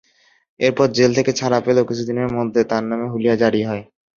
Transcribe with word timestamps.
এরপর 0.59 0.87
জেল 0.91 1.11
থেকে 1.17 1.31
ছাড়া 1.39 1.59
পেলেও 1.65 1.87
কিছুদিনের 1.89 2.29
মধ্যে 2.37 2.61
তাঁর 2.69 2.83
নামে 2.89 3.07
হুলিয়া 3.13 3.35
জারি 3.41 3.61
হয়। 3.63 3.83